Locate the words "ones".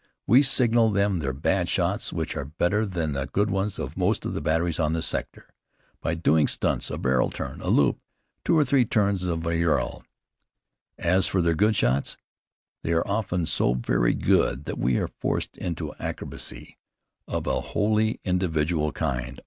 3.51-3.77